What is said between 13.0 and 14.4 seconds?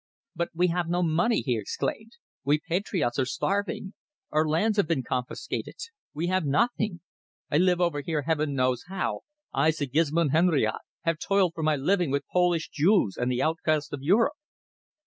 and the outcasts of Europe."